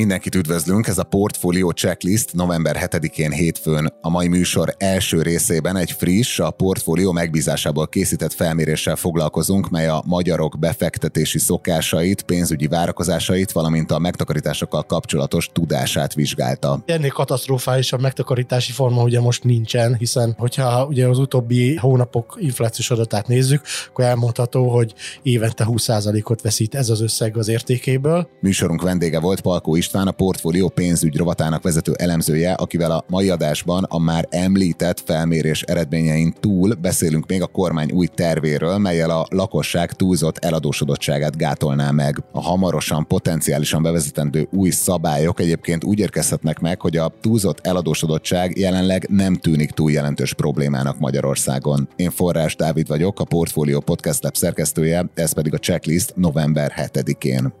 [0.00, 3.92] Mindenkit üdvözlünk, ez a Portfolio Checklist november 7-én hétfőn.
[4.00, 10.02] A mai műsor első részében egy friss, a portfólió megbízásából készített felméréssel foglalkozunk, mely a
[10.06, 16.82] magyarok befektetési szokásait, pénzügyi várakozásait, valamint a megtakarításokkal kapcsolatos tudását vizsgálta.
[16.86, 22.90] Ennél katasztrofális a megtakarítási forma ugye most nincsen, hiszen hogyha ugye az utóbbi hónapok inflációs
[22.90, 28.28] adatát nézzük, akkor elmondható, hogy évente 20%-ot veszít ez az összeg az értékéből.
[28.40, 33.84] Műsorunk vendége volt Palkó István, a portfólió pénzügy rovatának vezető elemzője, akivel a mai adásban
[33.88, 39.92] a már említett felmérés eredményein túl beszélünk még a kormány új tervéről, melyel a lakosság
[39.92, 42.22] túlzott eladósodottságát gátolná meg.
[42.32, 49.06] A hamarosan potenciálisan bevezetendő új szabályok egyébként úgy érkezhetnek meg, hogy a túlzott eladósodottság jelenleg
[49.08, 51.88] nem tűnik túl jelentős problémának Magyarországon.
[51.96, 57.52] Én Forrás Dávid vagyok, a Portfolio Podcast Lab szerkesztője, ez pedig a checklist november 7-én.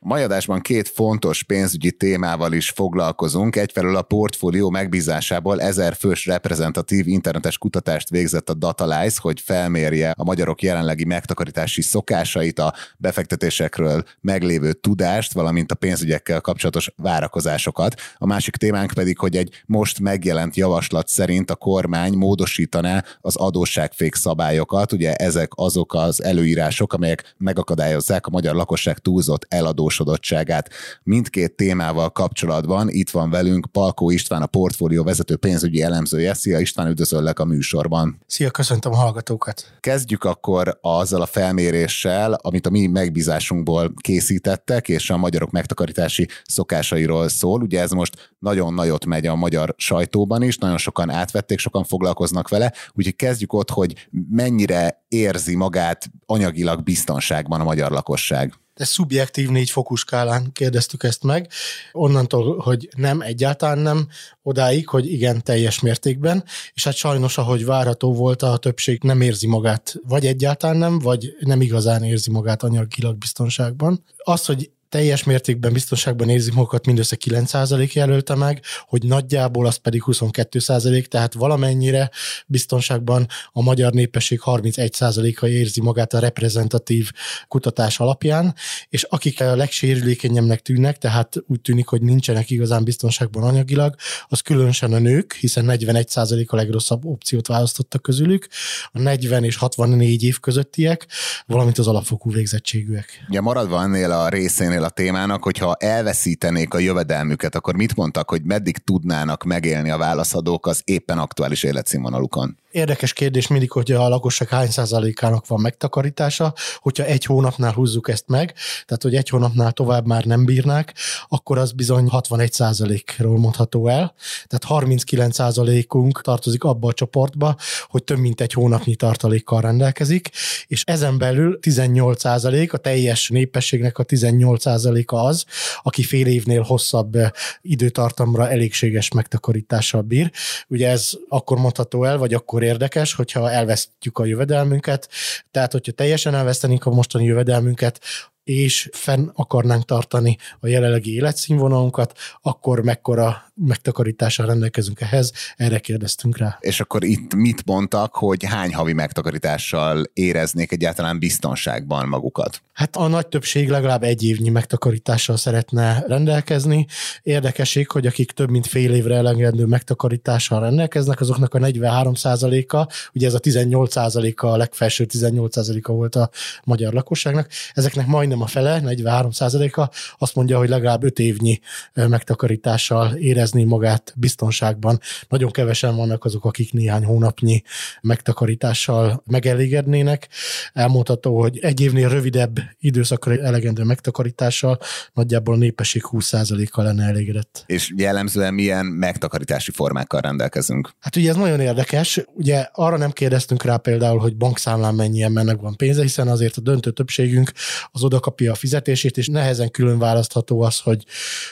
[0.00, 3.56] Mai adásban két fontos pénzügyi témával is foglalkozunk.
[3.56, 10.24] Egyfelől a portfólió megbízásából ezer fős reprezentatív internetes kutatást végzett a Datalize, hogy felmérje a
[10.24, 18.00] magyarok jelenlegi megtakarítási szokásait, a befektetésekről meglévő tudást, valamint a pénzügyekkel kapcsolatos várakozásokat.
[18.14, 24.14] A másik témánk pedig, hogy egy most megjelent javaslat szerint a kormány módosítaná az adósságfék
[24.14, 24.92] szabályokat.
[24.92, 30.70] Ugye ezek azok az előírások, amelyek megakadályozzák a magyar lakosság túlzott eladós eladósodottságát.
[31.02, 36.34] Mindkét témával kapcsolatban itt van velünk Palkó István, a portfólió vezető pénzügyi elemzője.
[36.34, 38.20] Szia István, üdvözöllek a műsorban.
[38.26, 39.64] Szia, köszöntöm a hallgatókat.
[39.80, 47.28] Kezdjük akkor azzal a felméréssel, amit a mi megbízásunkból készítettek, és a magyarok megtakarítási szokásairól
[47.28, 47.62] szól.
[47.62, 52.48] Ugye ez most nagyon nagyot megy a magyar sajtóban is, nagyon sokan átvették, sokan foglalkoznak
[52.48, 59.48] vele, úgyhogy kezdjük ott, hogy mennyire érzi magát anyagilag biztonságban a magyar lakosság ez szubjektív
[59.48, 61.48] négy fokú skálán kérdeztük ezt meg,
[61.92, 64.08] onnantól, hogy nem, egyáltalán nem,
[64.42, 69.46] odáig, hogy igen, teljes mértékben, és hát sajnos, ahogy várható volt, a többség nem érzi
[69.46, 74.04] magát, vagy egyáltalán nem, vagy nem igazán érzi magát anyagilag biztonságban.
[74.16, 80.02] Az, hogy teljes mértékben biztonságban érzik magukat, mindössze 9% jelölte meg, hogy nagyjából az pedig
[80.06, 82.10] 22%, tehát valamennyire
[82.46, 87.10] biztonságban a magyar népesség 31%-a érzi magát a reprezentatív
[87.48, 88.54] kutatás alapján,
[88.88, 93.94] és akik a legsérülékenyebbnek tűnnek, tehát úgy tűnik, hogy nincsenek igazán biztonságban anyagilag,
[94.28, 98.46] az különösen a nők, hiszen 41% a legrosszabb opciót választottak közülük,
[98.92, 101.06] a 40 és 64 év közöttiek,
[101.46, 103.24] valamint az alapfokú végzettségűek.
[103.28, 108.30] Ja, maradva ennél a részén ennél a témának, hogyha elveszítenék a jövedelmüket, akkor mit mondtak,
[108.30, 112.56] hogy meddig tudnának megélni a válaszadók az éppen aktuális életszínvonalukon?
[112.70, 118.24] Érdekes kérdés mindig, hogy a lakosság hány százalékának van megtakarítása, hogyha egy hónapnál húzzuk ezt
[118.26, 118.54] meg,
[118.86, 120.94] tehát hogy egy hónapnál tovább már nem bírnák,
[121.28, 124.14] akkor az bizony 61 százalékról mondható el.
[124.46, 127.56] Tehát 39 százalékunk tartozik abba a csoportba,
[127.88, 130.30] hogy több mint egy hónapnyi tartalékkal rendelkezik,
[130.66, 135.44] és ezen belül 18 százalék, a teljes népességnek a 18 százaléka az,
[135.82, 137.16] aki fél évnél hosszabb
[137.62, 140.30] időtartamra elégséges megtakarítással bír.
[140.68, 145.08] Ugye ez akkor mondható el, vagy akkor érdekes, hogyha elvesztjük a jövedelmünket.
[145.50, 148.00] Tehát, hogyha teljesen elvesztenénk a mostani jövedelmünket,
[148.48, 156.58] és fenn akarnánk tartani a jelenlegi életszínvonalunkat, akkor mekkora megtakarítással rendelkezünk ehhez, erre kérdeztünk rá.
[156.60, 162.62] És akkor itt mit mondtak, hogy hány havi megtakarítással éreznék egyáltalán biztonságban magukat?
[162.72, 166.86] Hát a nagy többség legalább egy évnyi megtakarítással szeretne rendelkezni.
[167.22, 173.34] Érdekesség, hogy akik több mint fél évre elengedő megtakarítással rendelkeznek, azoknak a 43%-a, ugye ez
[173.34, 176.30] a 18%-a, a legfelső 18%-a volt a
[176.64, 179.88] magyar lakosságnak, ezeknek majdnem a fele, 43%-a
[180.18, 181.60] azt mondja, hogy legalább 5 évnyi
[181.94, 185.00] megtakarítással érezni magát biztonságban.
[185.28, 187.62] Nagyon kevesen vannak azok, akik néhány hónapnyi
[188.00, 190.28] megtakarítással megelégednének.
[190.72, 194.78] Elmondható, hogy egy évnél rövidebb időszakra elegendő megtakarítással
[195.12, 197.64] nagyjából a népesség 20%-kal lenne elégedett.
[197.66, 200.90] És jellemzően milyen megtakarítási formákkal rendelkezünk?
[201.00, 202.20] Hát ugye ez nagyon érdekes.
[202.34, 206.60] Ugye arra nem kérdeztünk rá például, hogy bankszámlán mennyien mennek van pénze, hiszen azért a
[206.60, 207.52] döntő többségünk
[207.90, 211.04] az oda megkapja a fizetését, és nehezen külön választható az, hogy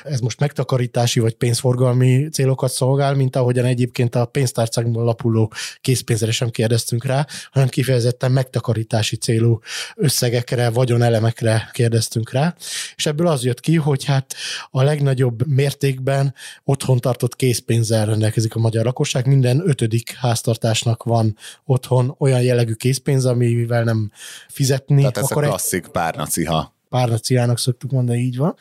[0.05, 6.51] ez most megtakarítási vagy pénzforgalmi célokat szolgál, mint ahogyan egyébként a pénztárcákból lapuló készpénzre sem
[6.51, 9.61] kérdeztünk rá, hanem kifejezetten megtakarítási célú
[9.95, 12.55] összegekre, vagyonelemekre kérdeztünk rá.
[12.97, 14.35] És ebből az jött ki, hogy hát
[14.71, 16.35] a legnagyobb mértékben
[16.65, 19.27] otthon tartott készpénzzel rendelkezik a magyar lakosság.
[19.27, 24.11] Minden ötödik háztartásnak van otthon olyan jellegű készpénz, amivel nem
[24.49, 24.99] fizetni.
[24.99, 28.57] Tehát ez a klasszik párnaciha párnaciának szoktuk mondani, így van.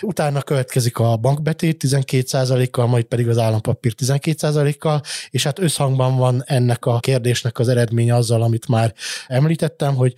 [0.00, 5.00] Utána következik a bankbetét 12%-kal, majd pedig az állampapír 12%-kal,
[5.30, 8.94] és hát összhangban van ennek a kérdésnek az eredménye azzal, amit már
[9.26, 10.14] említettem, hogy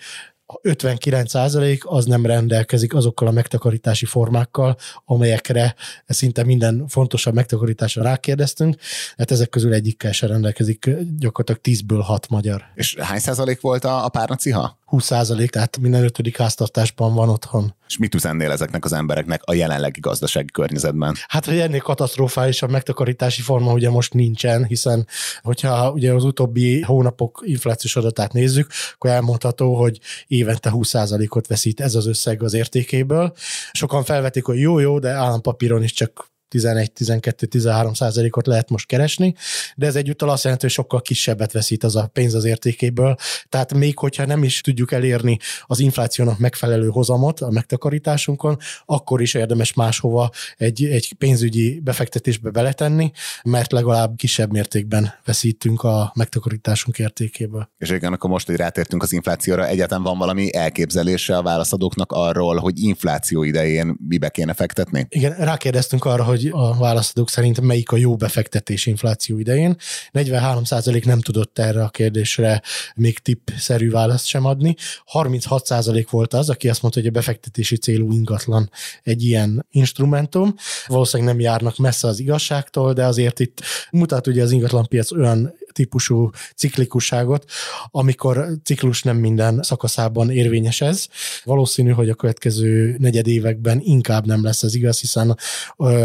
[0.62, 5.74] 59% az nem rendelkezik azokkal a megtakarítási formákkal, amelyekre
[6.06, 8.76] szinte minden fontosabb megtakarításra rákérdeztünk,
[9.16, 12.62] hát ezek közül egyikkel sem rendelkezik gyakorlatilag 10-ből 6 magyar.
[12.74, 14.78] És hány százalék volt a, a párnaciha?
[14.86, 17.74] 20 százalék, tehát minden ötödik háztartásban van otthon.
[17.88, 21.14] És mit üzennél ezeknek az embereknek a jelenlegi gazdasági környezetben?
[21.28, 25.06] Hát, hogy ennél katasztrofálisabb megtakarítási forma ugye most nincsen, hiszen
[25.42, 31.94] hogyha ugye az utóbbi hónapok inflációs adatát nézzük, akkor elmondható, hogy évente 20%-ot veszít ez
[31.94, 33.34] az összeg az értékéből.
[33.72, 39.34] Sokan felvetik, hogy jó-jó, de állampapíron is csak 11-12-13 százalékot lehet most keresni,
[39.76, 43.16] de ez egyúttal azt jelenti, hogy sokkal kisebbet veszít az a pénz az értékéből.
[43.48, 49.34] Tehát még hogyha nem is tudjuk elérni az inflációnak megfelelő hozamot a megtakarításunkon, akkor is
[49.34, 53.10] érdemes máshova egy, egy pénzügyi befektetésbe beletenni,
[53.42, 57.68] mert legalább kisebb mértékben veszítünk a megtakarításunk értékéből.
[57.78, 62.56] És igen, akkor most, hogy rátértünk az inflációra, egyáltalán van valami elképzelése a válaszadóknak arról,
[62.56, 65.06] hogy infláció idején mibe kéne fektetni?
[65.08, 69.76] Igen, rákérdeztünk arra, hogy a választók szerint melyik a jó befektetés infláció idején.
[70.12, 72.62] 43% nem tudott erre a kérdésre
[72.94, 74.74] még tippszerű választ sem adni.
[75.12, 78.70] 36% volt az, aki azt mondta, hogy a befektetési célú ingatlan
[79.02, 80.54] egy ilyen instrumentum.
[80.86, 83.60] Valószínűleg nem járnak messze az igazságtól, de azért itt
[83.90, 87.44] mutat ugye az ingatlanpiac olyan típusú ciklikusságot,
[87.90, 91.06] amikor ciklus nem minden szakaszában érvényes ez.
[91.44, 95.36] Valószínű, hogy a következő negyed években inkább nem lesz ez igaz, hiszen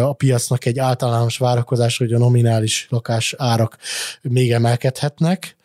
[0.02, 3.78] a piacnak egy általános várakozás, hogy a nominális lakás árak
[4.22, 5.56] még emelkedhetnek,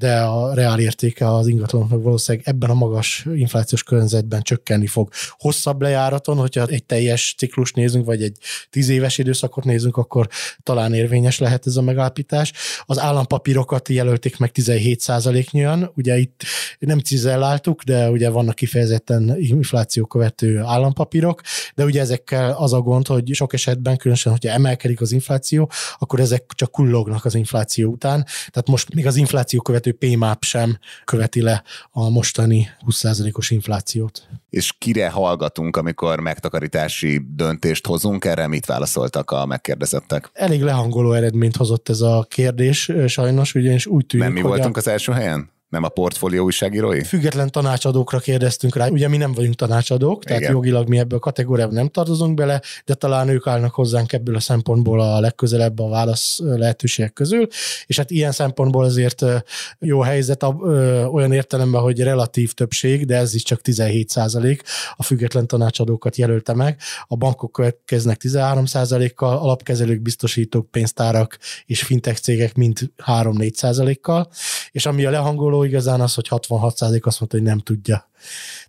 [0.00, 5.08] de a reál értéke az ingatlanoknak valószínűleg ebben a magas inflációs környezetben csökkenni fog.
[5.30, 8.36] Hosszabb lejáraton, hogyha egy teljes ciklus nézünk, vagy egy
[8.70, 10.28] tíz éves időszakot nézünk, akkor
[10.62, 12.52] talán érvényes lehet ez a megállapítás.
[12.84, 16.42] Az állampapírokat jelölték meg 17 nyian ugye itt
[16.78, 21.40] nem cizelláltuk, de ugye vannak kifejezetten infláció követő állampapírok,
[21.74, 26.20] de ugye ezekkel az a gond, hogy sok esetben, különösen, hogyha emelkedik az infláció, akkor
[26.20, 28.24] ezek csak kullognak az infláció után.
[28.24, 34.28] Tehát most még az infláció követő követő PMAP sem követi le a mostani 20%-os inflációt.
[34.50, 38.24] És kire hallgatunk, amikor megtakarítási döntést hozunk?
[38.24, 40.30] Erre mit válaszoltak a megkérdezettek?
[40.32, 44.78] Elég lehangoló eredményt hozott ez a kérdés, sajnos, ugyanis úgy tűnik, Nem mi voltunk a...
[44.78, 45.50] az első helyen?
[45.70, 47.02] Nem a portfólió újságírói?
[47.02, 48.88] Független tanácsadókra kérdeztünk rá.
[48.88, 50.52] Ugye mi nem vagyunk tanácsadók, tehát Igen.
[50.52, 54.40] jogilag mi ebből a kategóriában nem tartozunk bele, de talán ők állnak hozzánk ebből a
[54.40, 57.46] szempontból a legközelebb a válasz lehetőségek közül.
[57.86, 59.24] És hát ilyen szempontból azért
[59.78, 60.42] jó helyzet
[61.12, 64.62] olyan értelemben, hogy relatív többség, de ez is csak 17 százalék
[64.96, 66.80] a független tanácsadókat jelölte meg.
[67.06, 74.28] A bankok következnek 13 százalékkal, alapkezelők, biztosítók, pénztárak és fintech cégek mind 3-4 százalékkal.
[74.70, 78.09] És ami a lehangoló igazán az, hogy 66% azt mondta, hogy nem tudja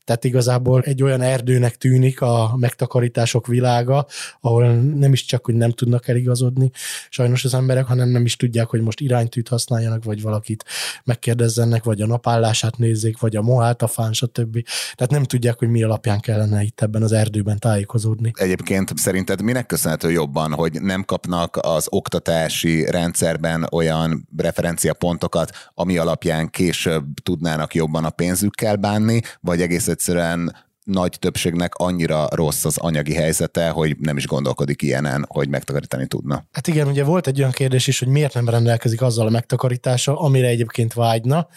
[0.04, 4.06] tehát igazából egy olyan erdőnek tűnik a megtakarítások világa,
[4.42, 6.72] ahol nem is csak, hogy nem tudnak eligazodni
[7.10, 10.66] sajnos az emberek, hanem nem is tudják, hogy most iránytűt használjanak, vagy valakit
[11.04, 14.64] megkérdezzenek, vagy a napállását nézzék, vagy a mohát, a fán, stb.
[14.96, 18.32] Tehát nem tudják, hogy mi alapján kellene itt ebben az erdőben tájékozódni.
[18.36, 26.50] Egyébként szerinted minek köszönhető jobban, hogy nem kapnak az oktatási rendszerben olyan referenciapontokat, ami alapján
[26.50, 33.14] később tudnának jobban a pénzükkel bánni, vagy egész egyszerűen nagy többségnek annyira rossz az anyagi
[33.14, 36.46] helyzete, hogy nem is gondolkodik ilyenen, hogy megtakarítani tudna.
[36.52, 40.18] Hát igen, ugye volt egy olyan kérdés is, hogy miért nem rendelkezik azzal a megtakarítással,
[40.18, 41.48] amire egyébként vágyna,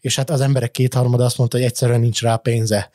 [0.00, 2.90] és hát az emberek kétharmada azt mondta, hogy egyszerűen nincs rá pénze.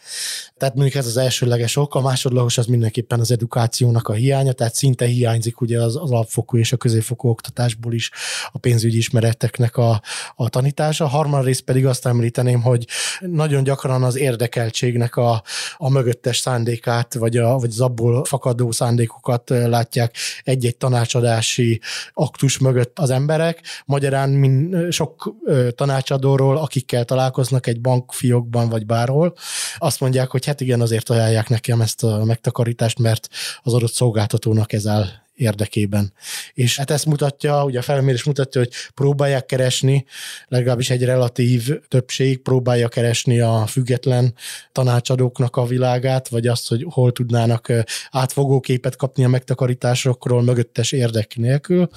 [0.57, 4.75] Tehát mondjuk ez az elsőleges ok, a másodlagos az mindenképpen az edukációnak a hiánya, tehát
[4.75, 8.11] szinte hiányzik ugye az, alapfokú és a középfokú oktatásból is
[8.51, 10.01] a pénzügyi ismereteknek a,
[10.35, 11.05] a tanítása.
[11.05, 12.87] A harmadrészt pedig azt említeném, hogy
[13.19, 15.43] nagyon gyakran az érdekeltségnek a,
[15.77, 21.81] a mögöttes szándékát, vagy, a, vagy az abból fakadó szándékokat látják egy-egy tanácsadási
[22.13, 23.61] aktus mögött az emberek.
[23.85, 25.35] Magyarán min, sok
[25.75, 29.33] tanácsadóról, akik akikkel találkoznak egy bankfiókban vagy bárhol,
[29.77, 33.27] azt mondják, hogy hát igen, azért ajánlják nekem ezt a megtakarítást, mert
[33.61, 36.13] az adott szolgáltatónak ez áll érdekében.
[36.53, 40.05] És hát ezt mutatja, ugye a felmérés mutatja, hogy próbálják keresni,
[40.47, 44.33] legalábbis egy relatív többség próbálja keresni a független
[44.71, 47.71] tanácsadóknak a világát, vagy azt, hogy hol tudnának
[48.11, 51.89] átfogó képet kapni a megtakarításokról mögöttes érdek nélkül,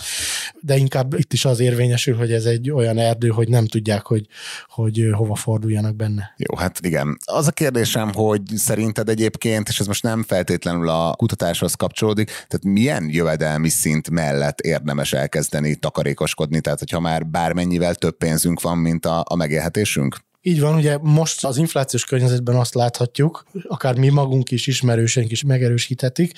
[0.60, 4.26] de inkább itt is az érvényesül, hogy ez egy olyan erdő, hogy nem tudják, hogy,
[4.68, 6.34] hogy hova forduljanak benne.
[6.36, 7.18] Jó, hát igen.
[7.24, 12.64] Az a kérdésem, hogy szerinted egyébként, és ez most nem feltétlenül a kutatáshoz kapcsolódik, tehát
[12.64, 18.78] milyen jö jövedelmi szint mellett érdemes elkezdeni takarékoskodni, tehát hogyha már bármennyivel több pénzünk van,
[18.78, 20.25] mint a, a megélhetésünk?
[20.46, 25.42] Így van, ugye most az inflációs környezetben azt láthatjuk, akár mi magunk is, ismerőseink is
[25.42, 26.32] megerősíthetik,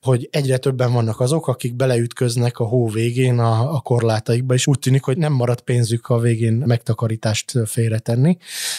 [0.00, 4.78] hogy egyre többen vannak azok, akik beleütköznek a hó végén a, a korlátaikba, és úgy
[4.78, 8.36] tűnik, hogy nem marad pénzük a végén megtakarítást félretenni.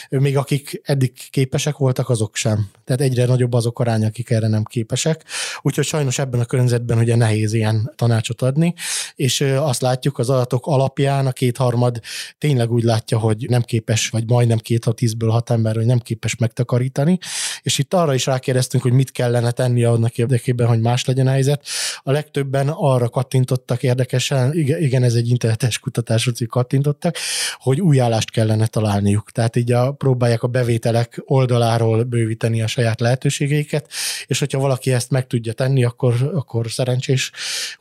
[0.10, 2.70] Még akik eddig képesek voltak, azok sem.
[2.84, 5.24] Tehát egyre nagyobb azok arány, akik erre nem képesek.
[5.62, 8.74] Úgyhogy sajnos ebben a környezetben ugye nehéz ilyen tanácsot adni,
[9.16, 12.00] és azt látjuk az adatok alapján a kétharmad
[12.38, 16.00] tényleg úgy látja, hogy nem képes, vagy majdnem két a tízből hat ember, hogy nem
[16.00, 17.18] képes megtakarítani,
[17.62, 21.32] és itt arra is rákérdeztünk, hogy mit kellene tenni annak érdekében, hogy más legyen a
[21.32, 21.66] helyzet.
[22.04, 27.16] A legtöbben arra kattintottak érdekesen, igen, ez egy internetes kutatás, hogy kattintottak,
[27.58, 29.32] hogy új állást kellene találniuk.
[29.32, 33.90] Tehát így a, próbálják a bevételek oldaláról bővíteni a saját lehetőségeiket,
[34.26, 37.32] és hogyha valaki ezt meg tudja tenni, akkor, akkor szerencsés.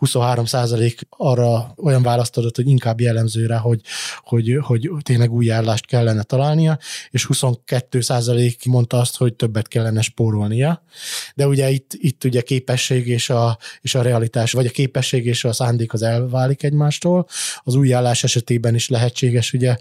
[0.00, 3.80] 23% arra olyan választ adott, hogy inkább jellemző rá, hogy,
[4.20, 6.73] hogy, hogy tényleg új állást kellene találnia,
[7.10, 10.82] és 22 százalék mondta azt, hogy többet kellene spórolnia.
[11.34, 15.44] De ugye itt, itt ugye képesség és a, és a realitás, vagy a képesség és
[15.44, 17.26] a szándék az elválik egymástól.
[17.62, 19.76] Az új állás esetében is lehetséges ugye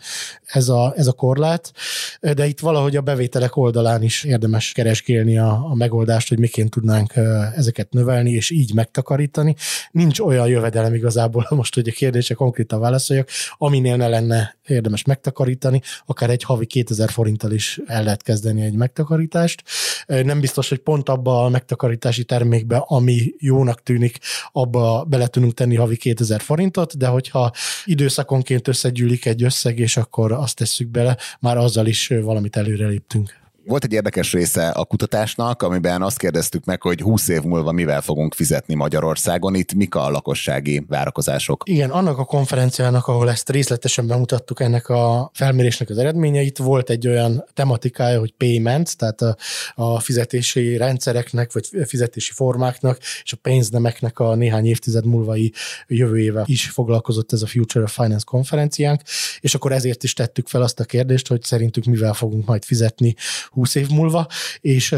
[0.46, 1.74] ez a, ez a korlát,
[2.20, 7.14] de itt valahogy a bevételek oldalán is érdemes keresgélni a, a megoldást, hogy miként tudnánk
[7.56, 9.56] ezeket növelni, és így megtakarítani.
[9.92, 15.82] Nincs olyan jövedelem igazából, most hogy a kérdése konkrétan válaszoljak, aminél ne lenne érdemes megtakarítani,
[16.06, 19.64] akár egy havi 2000 forinttal is el lehet kezdeni egy megtakarítást.
[20.06, 24.18] Nem biztos, hogy pont abba a megtakarítási termékbe, ami jónak tűnik,
[24.52, 27.52] abba bele tudunk tenni havi 2000 forintot, de hogyha
[27.86, 33.43] időszakonként összegyűlik egy összeg, és akkor azt tesszük bele, már azzal is valamit előre léptünk.
[33.66, 38.02] Volt egy érdekes része a kutatásnak, amiben azt kérdeztük meg, hogy 20 év múlva mivel
[38.02, 41.64] fogunk fizetni Magyarországon, itt mik a lakossági várakozások.
[41.66, 47.08] Igen, annak a konferenciának, ahol ezt részletesen bemutattuk ennek a felmérésnek az eredményeit, volt egy
[47.08, 49.36] olyan tematikája, hogy payment, tehát a,
[49.76, 55.54] a fizetési rendszereknek, vagy fizetési formáknak, és a pénznemeknek a néhány évtized múlvai
[55.88, 59.02] jövőjével is foglalkozott ez a Future of Finance konferenciánk,
[59.40, 63.16] és akkor ezért is tettük fel azt a kérdést, hogy szerintük mivel fogunk majd fizetni
[63.54, 64.28] 20 év múlva,
[64.62, 64.96] és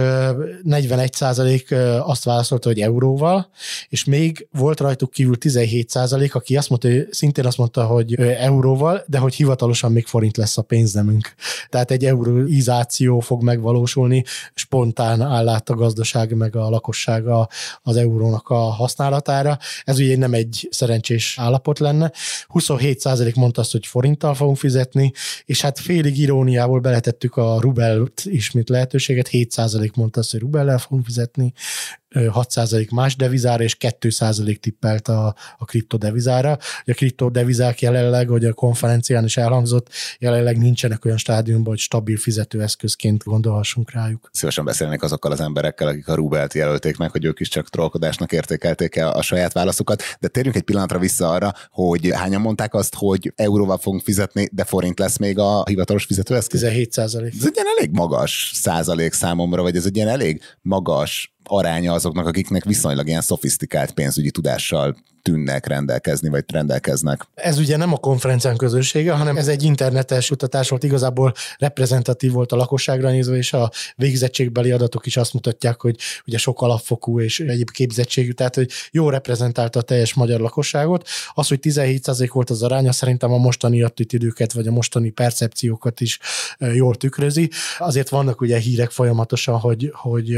[0.64, 3.50] 41 százalék azt válaszolta, hogy euróval,
[3.90, 9.04] és még volt rajtuk kívül 17 százalék, aki azt mondta, szintén azt mondta, hogy euróval,
[9.08, 11.34] de hogy hivatalosan még forint lesz a pénznemünk.
[11.70, 17.48] Tehát egy euroizáció fog megvalósulni, spontán áll át a gazdaság meg a lakossága
[17.82, 19.58] az eurónak a használatára.
[19.84, 22.12] Ez ugye nem egy szerencsés állapot lenne.
[22.48, 25.12] 27 százalék mondta azt, hogy forinttal fogunk fizetni,
[25.46, 29.30] és hát félig iróniából beletettük a rubelt is is, mint lehetőséget.
[29.32, 31.54] 7% mondta azt, hogy rubellel fogunk fizetni,
[32.16, 36.58] 6% más devizára, és 2% tippelt a, a kriptodevizára.
[36.86, 43.24] A kriptodevizák jelenleg, hogy a konferencián is elhangzott, jelenleg nincsenek olyan stádiumban, hogy stabil fizetőeszközként
[43.24, 44.30] gondolhassunk rájuk.
[44.32, 48.32] Szívesen beszélnék azokkal az emberekkel, akik a rubelt jelölték meg, hogy ők is csak trollkodásnak
[48.32, 50.04] értékelték el a saját válaszukat.
[50.20, 54.64] De térjünk egy pillanatra vissza arra, hogy hányan mondták azt, hogy euróval fogunk fizetni, de
[54.64, 56.60] forint lesz még a hivatalos fizetőeszköz?
[56.60, 57.34] 17 százalék.
[57.34, 62.64] Ez ilyen elég magas százalék számomra, vagy ez egy ilyen elég magas aránya azoknak, akiknek
[62.64, 67.28] viszonylag ilyen szofisztikált pénzügyi tudással tűnnek rendelkezni, vagy rendelkeznek.
[67.36, 72.52] Ez ugye nem a konferencián közössége, hanem ez egy internetes kutatás volt, igazából reprezentatív volt
[72.52, 75.96] a lakosságra nézve, és a végzettségbeli adatok is azt mutatják, hogy
[76.28, 81.08] ugye sok alapfokú és egyéb képzettségű, tehát hogy jó reprezentálta a teljes magyar lakosságot.
[81.34, 86.20] Az, hogy 17% volt az aránya, szerintem a mostani attitűdőket, vagy a mostani percepciókat is
[86.74, 87.50] jól tükrözi.
[87.78, 90.38] Azért vannak ugye hírek folyamatosan, hogy, hogy,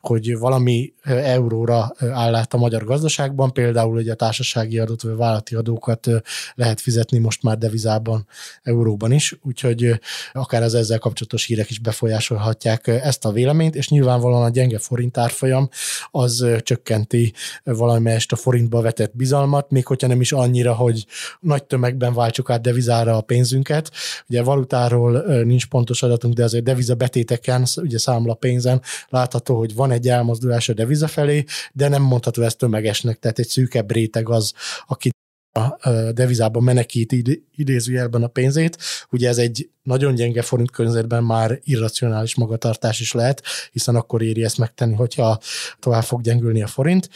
[0.00, 5.54] hogy valami euróra áll át a magyar gazdaságban, például hogy a társasági adót vagy vállalati
[5.54, 6.08] adókat
[6.54, 8.26] lehet fizetni most már devizában,
[8.62, 10.00] euróban is, úgyhogy
[10.32, 15.18] akár az ezzel kapcsolatos hírek is befolyásolhatják ezt a véleményt, és nyilvánvalóan a gyenge forint
[15.18, 15.68] árfolyam
[16.10, 17.32] az csökkenti
[17.64, 21.06] valamelyest a forintba vetett bizalmat, még hogyha nem is annyira, hogy
[21.40, 23.90] nagy tömegben váltsuk át devizára a pénzünket.
[24.28, 29.90] Ugye valutáról nincs pontos adatunk, de azért deviza betéteken, ugye számla pénzen látható, hogy van
[29.90, 34.52] egy elmozdulás a deviza felé, de nem mondható ez tömegesnek, tehát egy szűkebb réteg az,
[34.86, 35.10] aki
[35.56, 37.14] a devizában menekít
[37.56, 38.78] idézőjelben a pénzét.
[39.10, 44.44] Ugye ez egy nagyon gyenge forint környezetben már irracionális magatartás is lehet, hiszen akkor éri
[44.44, 45.38] ezt megtenni, hogyha
[45.78, 47.08] tovább fog gyengülni a forint.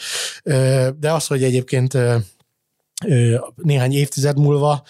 [0.99, 1.97] De az, hogy egyébként
[3.55, 4.83] néhány évtized múlva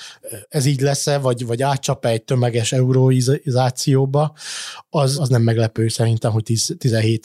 [0.49, 4.33] ez így lesz-e, vagy, vagy átcsap egy tömeges euróizációba,
[4.89, 7.23] az, az nem meglepő szerintem, hogy 10, 17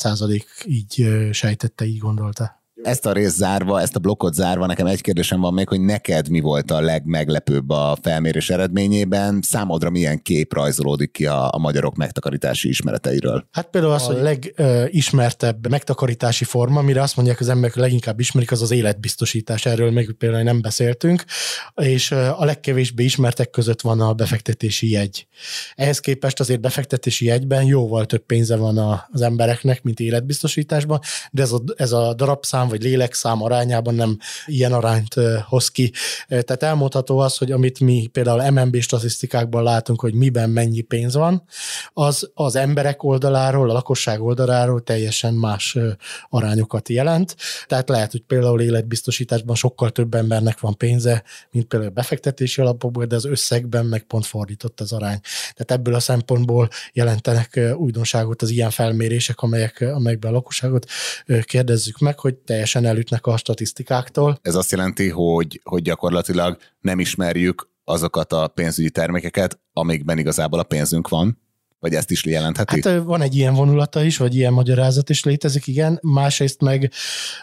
[0.66, 2.55] így sejtette, így gondolta.
[2.82, 6.28] Ezt a részt zárva, ezt a blokkot zárva, nekem egy kérdésem van még, hogy neked
[6.28, 9.40] mi volt a legmeglepőbb a felmérés eredményében?
[9.42, 13.46] Számodra milyen kép rajzolódik ki a, a magyarok megtakarítási ismereteiről?
[13.50, 18.50] Hát például az, a hogy legismertebb megtakarítási forma, amire azt mondják, az emberek leginkább ismerik,
[18.52, 19.66] az az életbiztosítás.
[19.66, 21.24] Erről még például nem beszéltünk,
[21.74, 25.26] és a legkevésbé ismertek között van a befektetési jegy.
[25.74, 31.52] Ehhez képest azért befektetési jegyben jóval több pénze van az embereknek, mint életbiztosításban, de ez
[31.52, 35.14] a, ez a darabszám vagy lélekszám arányában nem ilyen arányt
[35.48, 35.92] hoz ki.
[36.28, 41.42] Tehát elmondható az, hogy amit mi például MNB statisztikákban látunk, hogy miben mennyi pénz van,
[41.92, 45.78] az az emberek oldaláról, a lakosság oldaláról teljesen más
[46.28, 47.36] arányokat jelent.
[47.66, 53.14] Tehát lehet, hogy például életbiztosításban sokkal több embernek van pénze, mint például befektetési alapokban, de
[53.14, 55.20] az összegben meg pont fordított az arány.
[55.54, 60.86] Tehát ebből a szempontból jelentenek újdonságot az ilyen felmérések, amelyek, amelyekben a lakosságot
[61.42, 64.38] kérdezzük meg, hogy te teljesen elütnek a statisztikáktól.
[64.42, 70.62] Ez azt jelenti, hogy, hogy gyakorlatilag nem ismerjük azokat a pénzügyi termékeket, amikben igazából a
[70.62, 71.38] pénzünk van,
[71.78, 72.88] vagy ezt is jelentheti?
[72.88, 75.98] Hát van egy ilyen vonulata is, vagy ilyen magyarázat is létezik, igen.
[76.02, 76.92] Másrészt meg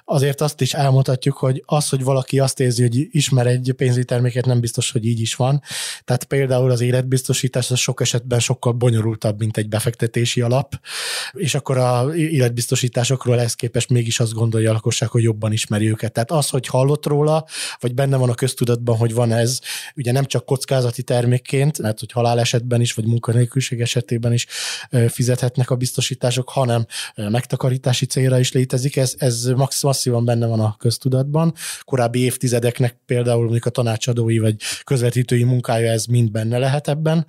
[0.05, 4.45] azért azt is elmondhatjuk, hogy az, hogy valaki azt érzi, hogy ismer egy pénzügyi terméket,
[4.45, 5.61] nem biztos, hogy így is van.
[6.03, 10.79] Tehát például az életbiztosítás az sok esetben sokkal bonyolultabb, mint egy befektetési alap,
[11.33, 16.11] és akkor a életbiztosításokról ezt képest mégis azt gondolja a lakosság, hogy jobban ismeri őket.
[16.11, 17.45] Tehát az, hogy hallott róla,
[17.79, 19.59] vagy benne van a köztudatban, hogy van ez,
[19.95, 24.47] ugye nem csak kockázati termékként, mert hogy halál esetben is, vagy munkanélküliség esetében is
[25.07, 28.95] fizethetnek a biztosítások, hanem megtakarítási célra is létezik.
[28.95, 29.45] Ez, ez
[29.81, 31.53] masszívan benne van a köztudatban.
[31.81, 37.25] Korábbi évtizedeknek például mondjuk a tanácsadói vagy közvetítői munkája ez mind benne lehet ebben,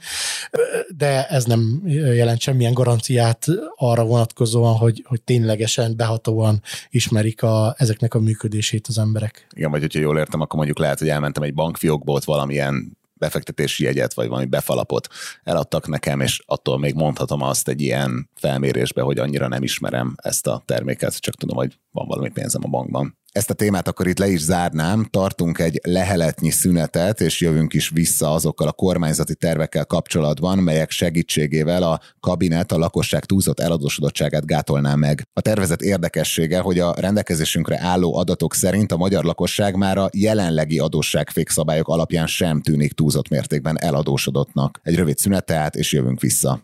[0.97, 8.15] de ez nem jelent semmilyen garanciát arra vonatkozóan, hogy, hogy ténylegesen behatóan ismerik a, ezeknek
[8.15, 9.47] a működését az emberek.
[9.57, 13.85] Igen, vagy hogyha jól értem, akkor mondjuk lehet, hogy elmentem egy bankfiókba, ott valamilyen befektetési
[13.85, 15.09] jegyet, vagy valami befalapot
[15.43, 20.47] eladtak nekem, és attól még mondhatom azt egy ilyen felmérésbe, hogy annyira nem ismerem ezt
[20.47, 23.19] a terméket, csak tudom, hogy van valami pénzem a bankban.
[23.33, 27.89] Ezt a témát akkor itt le is zárnám, tartunk egy leheletnyi szünetet, és jövünk is
[27.89, 34.95] vissza azokkal a kormányzati tervekkel kapcsolatban, melyek segítségével a kabinet a lakosság túlzott eladósodottságát gátolná
[34.95, 35.29] meg.
[35.33, 40.79] A tervezet érdekessége, hogy a rendelkezésünkre álló adatok szerint a magyar lakosság már a jelenlegi
[40.79, 44.81] adósságfékszabályok alapján sem tűnik túlzott mértékben eladósodottnak.
[44.83, 46.61] Egy rövid szünet tehát, és jövünk vissza.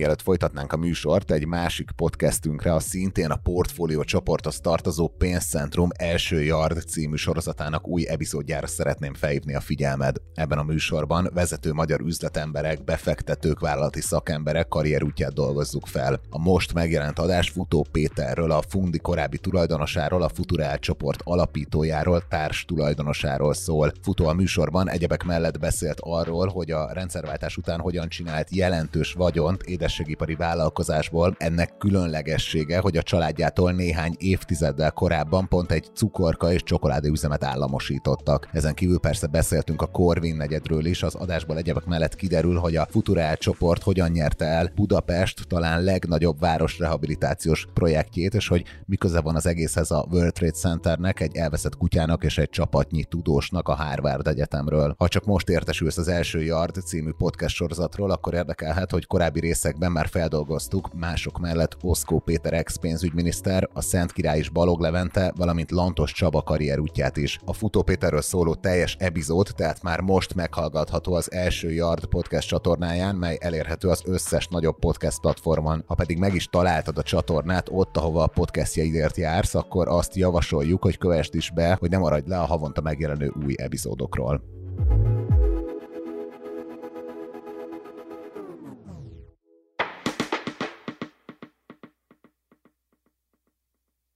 [0.00, 6.42] Mielőtt folytatnánk a műsort, egy másik podcastünkre, a szintén a Portfolio csoporthoz tartozó Pénzcentrum első
[6.42, 10.16] Yard című sorozatának új epizódjára szeretném felhívni a figyelmed.
[10.34, 16.20] Ebben a műsorban vezető magyar üzletemberek, befektetők, vállalati szakemberek karrierútját dolgozzuk fel.
[16.30, 22.64] A most megjelent adás Futó Péterről, a Fundi korábbi tulajdonosáról, a Futurál csoport alapítójáról, társ
[22.64, 23.92] tulajdonosáról szól.
[24.02, 29.62] Futó a műsorban egyebek mellett beszélt arról, hogy a rendszerváltás után hogyan csinált jelentős vagyont
[29.62, 31.34] édes édességipari vállalkozásból.
[31.38, 38.48] Ennek különlegessége, hogy a családjától néhány évtizeddel korábban pont egy cukorka és csokoládéüzemet államosítottak.
[38.52, 42.86] Ezen kívül persze beszéltünk a Corvin negyedről is, az adásból egyebek mellett kiderül, hogy a
[42.90, 49.46] Futurál csoport hogyan nyerte el Budapest talán legnagyobb városrehabilitációs projektjét, és hogy miköze van az
[49.46, 54.94] egészhez a World Trade Centernek, egy elveszett kutyának és egy csapatnyi tudósnak a Harvard Egyetemről.
[54.98, 59.78] Ha csak most értesülsz az első Yard című podcast sorozatról, akkor érdekelhet, hogy korábbi részek
[59.80, 65.70] részletekben már feldolgoztuk mások mellett Oszkó Péter ex-pénzügyminiszter, a Szent Király is Balog Levente, valamint
[65.70, 67.38] Lantos Csaba karrierútját is.
[67.44, 73.16] A Futó Péterről szóló teljes epizód tehát már most meghallgatható az első Yard podcast csatornáján,
[73.16, 75.84] mely elérhető az összes nagyobb podcast platformon.
[75.86, 80.82] Ha pedig meg is találtad a csatornát ott, ahova a podcastjaidért jársz, akkor azt javasoljuk,
[80.82, 84.42] hogy kövesd is be, hogy ne maradj le a havonta megjelenő új epizódokról.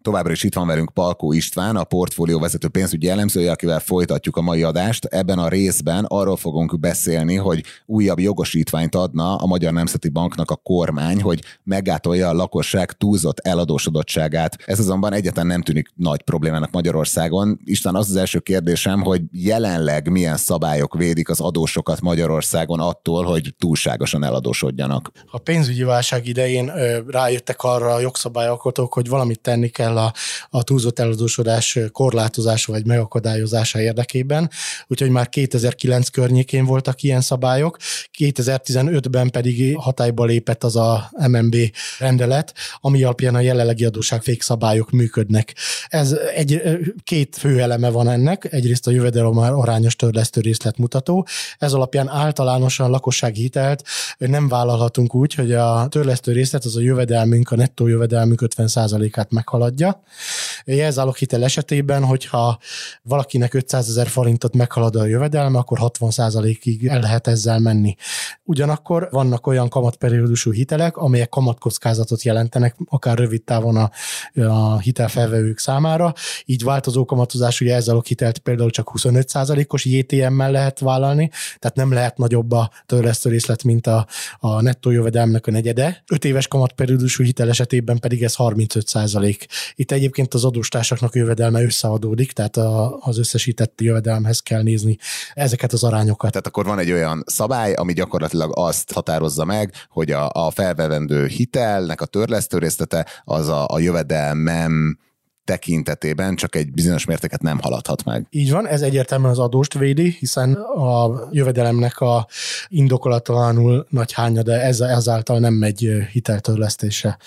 [0.05, 4.41] Továbbra is itt van velünk Palkó István, a portfólió vezető pénzügyi elemzője, akivel folytatjuk a
[4.41, 5.05] mai adást.
[5.05, 10.57] Ebben a részben arról fogunk beszélni, hogy újabb jogosítványt adna a Magyar Nemzeti Banknak a
[10.57, 14.57] kormány, hogy meggátolja a lakosság túlzott eladósodottságát.
[14.67, 17.61] Ez azonban egyetlen nem tűnik nagy problémának Magyarországon.
[17.65, 23.55] István, az az első kérdésem, hogy jelenleg milyen szabályok védik az adósokat Magyarországon attól, hogy
[23.59, 25.11] túlságosan eladósodjanak?
[25.31, 26.73] A pénzügyi válság idején
[27.07, 30.13] rájöttek arra a jogszabályalkotók, hogy valamit tenni kell el a,
[30.59, 34.51] a túlzott eladósodás korlátozása vagy megakadályozása érdekében.
[34.87, 37.77] Úgyhogy már 2009 környékén voltak ilyen szabályok,
[38.19, 41.57] 2015-ben pedig hatályba lépett az a MNB
[41.99, 45.55] rendelet, ami alapján a jelenlegi adósságfék szabályok működnek.
[45.89, 46.63] Ez egy,
[47.05, 51.27] két fő eleme van ennek, egyrészt a jövedelem arányos törlesztő részletmutató,
[51.59, 53.83] ez alapján általánosan lakossági hitelt
[54.19, 59.84] nem vállalhatunk úgy, hogy a törlesztő részlet az a jövedelmünk, a nettó jövedelmünk 50%-át meghaladja,
[59.85, 60.03] adja.
[60.65, 62.59] Jelzálog hitel esetében, hogyha
[63.03, 67.95] valakinek 500 ezer forintot meghalad a jövedelme, akkor 60%-ig el lehet ezzel menni.
[68.45, 73.91] Ugyanakkor vannak olyan kamatperiódusú hitelek, amelyek kamatkockázatot jelentenek, akár rövid távon a,
[74.41, 76.13] a hitelfelvevők számára.
[76.45, 82.53] Így változó kamatozású jelzálog hitelt például csak 25%-os JTM-mel lehet vállalni, tehát nem lehet nagyobb
[82.53, 84.07] a törlesztő részlet, mint a,
[84.39, 86.03] a nettó jövedelmnek a negyede.
[86.13, 88.87] 5 éves kamatperiódusú hitel esetében pedig ez 35
[89.75, 94.99] itt egyébként az adóstársaknak jövedelme összeadódik, tehát a, az összesített jövedelmhez kell nézni
[95.35, 96.31] ezeket az arányokat.
[96.31, 101.27] Tehát akkor van egy olyan szabály, ami gyakorlatilag azt határozza meg, hogy a, a felvevendő
[101.27, 104.99] hitelnek a törlesztő részlete az a, a jövedelmem
[105.45, 108.27] tekintetében csak egy bizonyos mértéket nem haladhat meg.
[108.31, 112.27] Így van, ez egyértelműen az adóst védi, hiszen a jövedelemnek a
[112.69, 117.19] indokolatlanul nagy hánya, de ez, ezáltal nem megy hiteltörlesztése.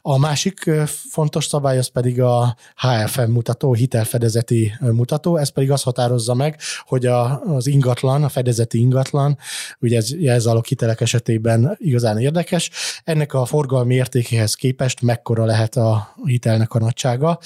[0.00, 0.70] A másik
[1.10, 7.06] fontos szabály az pedig a HFM mutató, hitelfedezeti mutató, ez pedig azt határozza meg, hogy
[7.06, 9.38] a, az ingatlan, a fedezeti ingatlan,
[9.80, 12.70] ugye ez jelzálog hitelek esetében igazán érdekes,
[13.04, 17.38] ennek a forgalmi értékéhez képest mekkora lehet a hitelnek a nagysága,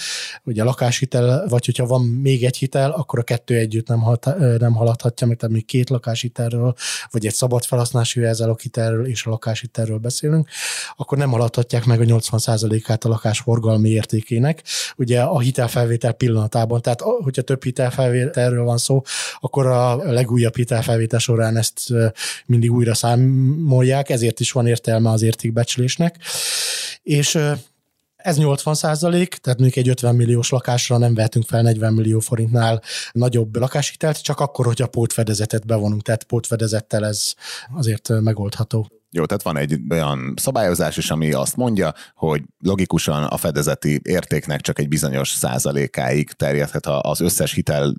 [0.44, 4.38] ugye a lakáshitel, vagy hogyha van még egy hitel, akkor a kettő együtt nem, hat,
[4.58, 6.74] nem haladhatja, mert még két lakáshitelről,
[7.10, 8.20] vagy egy szabad felhasználási
[8.62, 10.48] hitelről és a lakáshitelről beszélünk,
[10.96, 14.62] akkor nem haladhatják meg a 80%-át a lakás forgalmi értékének.
[14.96, 19.02] Ugye a hitelfelvétel pillanatában, tehát hogyha több hitelfelvételről van szó,
[19.40, 21.80] akkor a legújabb hitelfelvétel során ezt
[22.46, 26.18] mindig újra számolják, ezért is van értelme az értékbecslésnek.
[27.02, 27.38] És
[28.24, 32.82] ez 80 százalék, tehát mondjuk egy 50 milliós lakásra nem vehetünk fel 40 millió forintnál
[33.12, 37.34] nagyobb lakáshitelt, csak akkor, hogyha pótfedezetet bevonunk, tehát pótfedezettel ez
[37.74, 38.88] azért megoldható.
[39.10, 44.60] Jó, tehát van egy olyan szabályozás is, ami azt mondja, hogy logikusan a fedezeti értéknek
[44.60, 47.94] csak egy bizonyos százalékáig terjedhet az összes hitel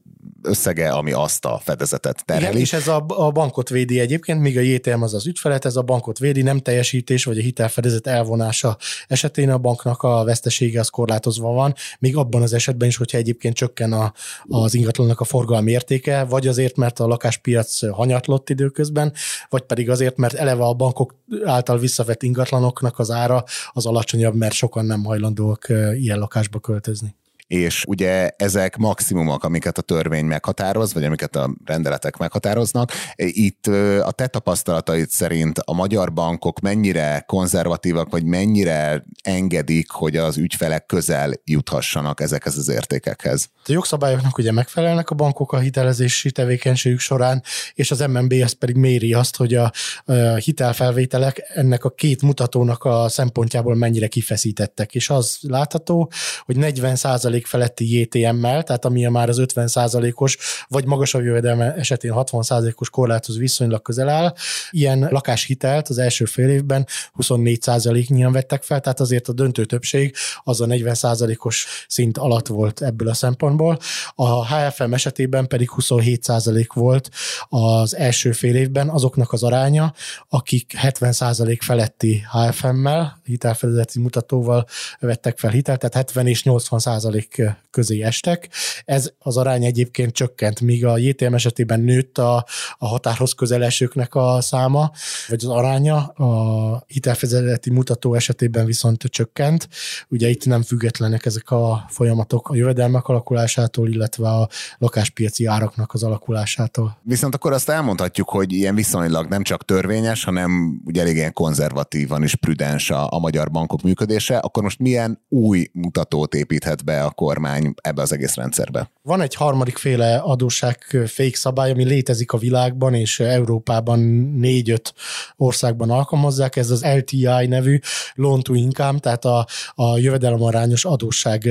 [0.45, 2.47] összege, ami azt a fedezetet terheli.
[2.49, 5.75] Igen, és ez a, a bankot védi egyébként, míg a JTM az az ügyfelet, ez
[5.75, 8.77] a bankot védi, nem teljesítés vagy a hitelfedezet elvonása
[9.08, 13.55] esetén a banknak a vesztesége az korlátozva van, még abban az esetben is, hogyha egyébként
[13.55, 14.13] csökken a,
[14.47, 19.13] az ingatlannak a forgalmi értéke, vagy azért, mert a lakáspiac hanyatlott időközben,
[19.49, 24.53] vagy pedig azért, mert eleve a bankok által visszavett ingatlanoknak az ára az alacsonyabb, mert
[24.53, 27.15] sokan nem hajlandóak ilyen lakásba költözni
[27.47, 32.91] és ugye ezek maximumok, amiket a törvény meghatároz, vagy amiket a rendeletek meghatároznak.
[33.15, 33.67] Itt
[34.01, 40.86] a te tapasztalataid szerint a magyar bankok mennyire konzervatívak, vagy mennyire engedik, hogy az ügyfelek
[40.86, 43.49] közel juthassanak ezekhez az értékekhez?
[43.53, 48.75] A jogszabályoknak ugye megfelelnek a bankok a hitelezési tevékenységük során, és az MNB ezt pedig
[48.75, 49.71] méri azt, hogy a,
[50.05, 56.12] a hitelfelvételek ennek a két mutatónak a szempontjából mennyire kifeszítettek, és az látható,
[56.45, 62.89] hogy 40 70% feletti JTM-mel, tehát ami már az 50%-os, vagy magasabb jövedelme esetén 60%-os
[62.89, 64.34] korláthoz viszonylag közel áll.
[64.71, 66.88] Ilyen lakáshitelt az első fél évben
[67.19, 73.08] 24%-nyian vettek fel, tehát azért a döntő többség az a 40%-os szint alatt volt ebből
[73.08, 73.80] a szempontból.
[74.15, 77.10] A HFM esetében pedig 27% volt
[77.50, 79.93] az első fél évben azoknak az aránya,
[80.30, 84.65] akik 70% feletti HFM-mel, hitelfedezeti mutatóval
[85.00, 87.24] vettek fel hitelt, tehát 70 és 80 százalék
[87.71, 88.49] közé estek.
[88.85, 92.45] Ez az arány egyébként csökkent, míg a JTM esetében nőtt a,
[92.77, 94.91] a határhoz közelesőknek a száma,
[95.27, 99.67] vagy az aránya, a hitelfedezeti mutató esetében viszont csökkent.
[100.09, 106.03] Ugye itt nem függetlenek ezek a folyamatok a jövedelmek alakulásától, illetve a lakáspiaci áraknak az
[106.03, 106.97] alakulásától.
[107.03, 112.23] Viszont akkor azt elmondhatjuk, hogy ilyen viszonylag nem csak törvényes, hanem ugye elég ilyen konzervatívan
[112.23, 117.11] is prudens a, a magyar bankok működése, akkor most milyen új mutatót építhet be a
[117.15, 118.89] kormány ebbe az egész rendszerbe?
[119.01, 123.99] Van egy harmadik féle adósság fék szabály, ami létezik a világban, és Európában
[124.38, 124.93] négy-öt
[125.38, 127.80] országban alkalmazzák, ez az LTI nevű
[128.13, 131.49] Loan to Income, tehát a, a jövedelemarányos adósság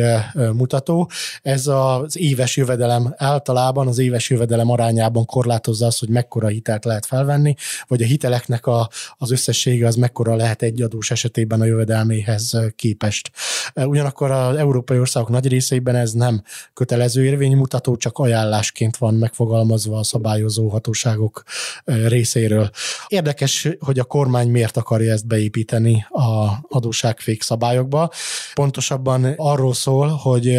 [0.53, 1.11] mutató.
[1.43, 7.07] Ez az éves jövedelem általában az éves jövedelem arányában korlátozza azt, hogy mekkora hitelt lehet
[7.07, 7.55] felvenni,
[7.87, 13.31] vagy a hiteleknek a, az összessége az mekkora lehet egy adós esetében a jövedelméhez képest.
[13.75, 16.43] Ugyanakkor az európai országok nagy részeiben ez nem
[16.75, 21.43] kötelező mutató, csak ajánlásként van megfogalmazva a szabályozó hatóságok
[21.85, 22.71] részéről.
[23.07, 28.11] Érdekes, hogy a kormány miért akarja ezt beépíteni a adósságfék szabályokba.
[28.55, 30.59] Pontosabban arról szól, hogy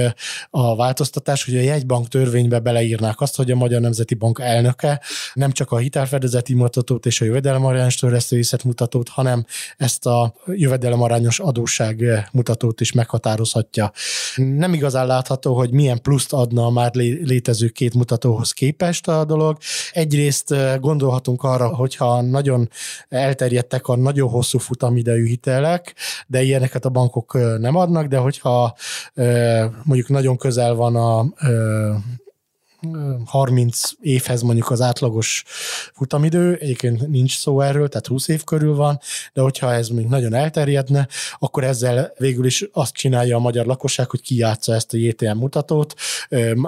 [0.50, 5.02] a változtatás, hogy a jegybank törvénybe beleírnák azt, hogy a Magyar Nemzeti Bank elnöke
[5.34, 9.46] nem csak a hitelfedezeti mutatót és a jövedelemarányos törlesztőészet mutatót, hanem
[9.78, 13.92] ezt a jövedelemarányos adósság mutatót is meghatározhatja.
[14.36, 19.58] Nem igazán látható, hogy milyen pluszt adna a már létező két mutatóhoz képest a dolog.
[19.92, 22.70] Egyrészt gondolhatunk arra, hogyha nagyon
[23.10, 25.96] elterjedtek a nagyon hosszú futamidejű hitelek,
[26.28, 28.76] de ilyeneket a bankok nem adnak, de hogyha
[29.84, 31.26] mondjuk nagyon közel van a
[33.26, 35.44] 30 évhez mondjuk az átlagos
[35.94, 39.00] futamidő, egyébként nincs szó erről, tehát 20 év körül van,
[39.34, 41.08] de hogyha ez még nagyon elterjedne,
[41.40, 45.94] akkor ezzel végül is azt csinálja a magyar lakosság, hogy kijátsza ezt a JTM mutatót,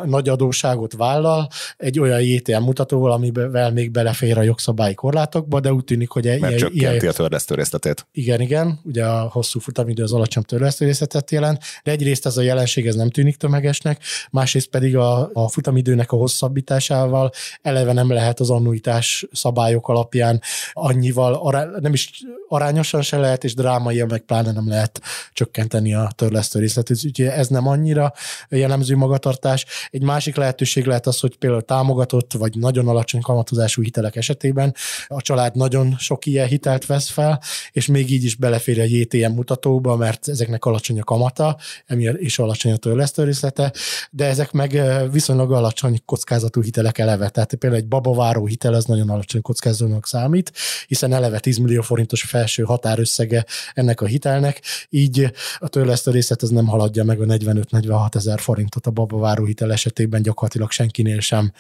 [0.06, 5.84] nagy adóságot vállal egy olyan JTM mutatóval, amivel még belefér a jogszabályi korlátokba, de úgy
[5.84, 8.08] tűnik, hogy Mert ilyen, csökkenti ilyen, a törlesztőrészletét.
[8.12, 12.88] Igen, igen, ugye a hosszú futamidő az alacsony törlesztőrészletet jelent, de egyrészt ez a jelenség
[12.88, 18.40] ez nem tűnik tömegesnek, másrészt pedig a, a futamidőnek ennek a hosszabbításával eleve nem lehet
[18.40, 20.42] az annuitás szabályok alapján
[20.74, 25.02] annyival, ará, nem is arányosan se lehet, és drámai meg pláne nem lehet
[25.34, 26.98] csökkenteni a törlesztő részletet.
[27.06, 28.14] Úgyhogy ez nem annyira
[28.50, 29.66] jellemző magatartás.
[29.90, 34.76] Egy másik lehetőség lehet az, hogy például támogatott vagy nagyon alacsony kamatozású hitelek esetében
[35.08, 37.42] a család nagyon sok ilyen hitelt vesz fel,
[37.72, 42.40] és még így is belefér a JTM mutatóba, mert ezeknek alacsony a kamata, emiatt is
[42.40, 43.74] alacsony a törlesztő részlete,
[44.12, 47.30] de ezek meg viszonylag alacsony kockázatú hitelek eleve.
[47.30, 50.52] Tehát például egy babaváró hitel az nagyon alacsony kockázatúnak számít,
[50.88, 56.50] hiszen eleve 10 millió forintos felső határösszege ennek a hitelnek, így a törlesztő részlet az
[56.50, 61.52] nem haladja meg a 45-46 ezer forintot a babaváró hitel esetében gyakorlatilag senkinél sem.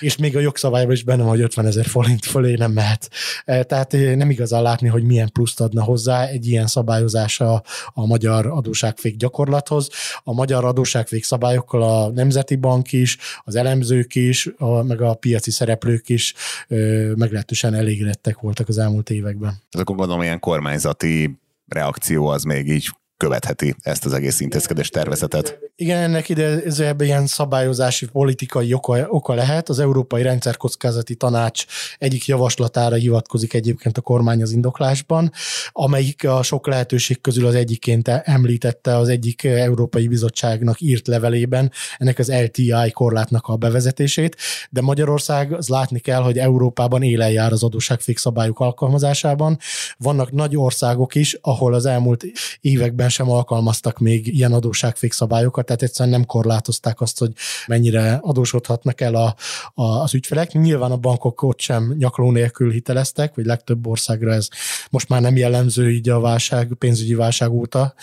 [0.00, 3.10] És még a jogszabályban is benne van, hogy 50 ezer forint fölé nem mehet.
[3.44, 8.46] E, tehát nem igazán látni, hogy milyen pluszt adna hozzá egy ilyen szabályozása a magyar
[8.46, 9.88] adóságfék gyakorlathoz.
[10.24, 15.14] A magyar adóságfék szabályokkal a Nemzeti Bank is, az LM elemzők is, a, meg a
[15.14, 16.34] piaci szereplők is
[16.68, 19.50] ö, meglehetősen elégedettek voltak az elmúlt években.
[19.50, 22.88] Tehát akkor gondolom, ilyen kormányzati reakció az még így
[23.22, 25.58] követheti ezt az egész intézkedés tervezetet.
[25.76, 29.68] Igen, ennek ide ez ilyen szabályozási politikai oka, oka lehet.
[29.68, 31.64] Az Európai Rendszerkockázati Tanács
[31.98, 35.32] egyik javaslatára hivatkozik egyébként a kormány az indoklásban,
[35.72, 42.18] amelyik a sok lehetőség közül az egyikként említette az egyik Európai Bizottságnak írt levelében ennek
[42.18, 44.36] az LTI korlátnak a bevezetését,
[44.70, 49.58] de Magyarország az látni kell, hogy Európában élen jár az adósságfix szabályok alkalmazásában.
[49.96, 52.24] Vannak nagy országok is, ahol az elmúlt
[52.60, 57.32] években sem alkalmaztak még ilyen adósságfix szabályokat, tehát egyszerűen nem korlátozták azt, hogy
[57.66, 59.34] mennyire adósodhatnak el a,
[59.74, 60.52] a, az ügyfelek.
[60.52, 64.48] Nyilván a bankok ott sem nyakló nélkül hiteleztek, vagy legtöbb országra ez
[64.90, 67.94] most már nem jellemző így a válság, pénzügyi válság óta.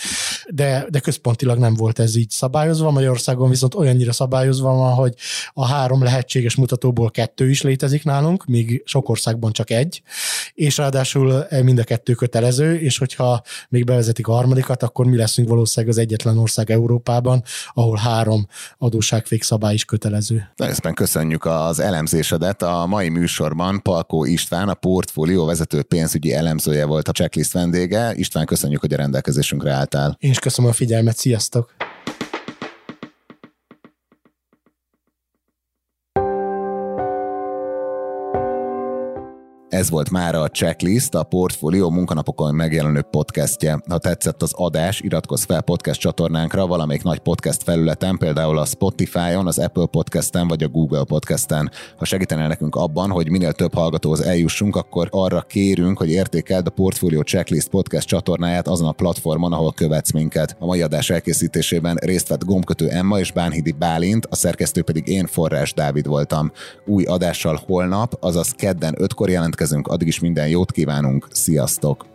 [0.53, 2.91] De, de központilag nem volt ez így szabályozva.
[2.91, 5.13] Magyarországon viszont olyannyira szabályozva van, hogy
[5.53, 10.01] a három lehetséges mutatóból kettő is létezik nálunk, míg sok országban csak egy,
[10.53, 15.47] és ráadásul mind a kettő kötelező, és hogyha még bevezetik a harmadikat, akkor mi leszünk
[15.49, 20.49] valószínűleg az egyetlen ország Európában, ahol három adósságfékszabály is kötelező.
[20.55, 22.61] Szépen köszönjük az elemzésedet.
[22.61, 28.13] A mai műsorban Palkó István, a portfólió vezető pénzügyi elemzője volt a checklist vendége.
[28.15, 30.17] István, köszönjük, hogy a rendelkezésünkre álltál.
[30.19, 31.88] Én is köszönöm a figyelmet, sziasztok!
[39.79, 43.81] Ez volt már a Checklist, a Portfolio munkanapokon megjelenő podcastje.
[43.89, 49.47] Ha tetszett az adás, iratkozz fel podcast csatornánkra valamelyik nagy podcast felületen, például a Spotify-on,
[49.47, 51.71] az Apple Podcast-en vagy a Google Podcast-en.
[51.97, 56.69] Ha segítenél nekünk abban, hogy minél több hallgatóhoz eljussunk, akkor arra kérünk, hogy értékeld a
[56.69, 60.55] Portfolio Checklist podcast csatornáját azon a platformon, ahol követsz minket.
[60.59, 65.25] A mai adás elkészítésében részt vett gombkötő Emma és Bánhidi Bálint, a szerkesztő pedig én
[65.25, 66.51] Forrás Dávid voltam.
[66.85, 69.29] Új adással holnap, azaz kedden 5-kor
[69.69, 69.87] jelentkezünk.
[69.87, 72.05] Addig is minden jót kívánunk, sziasztok!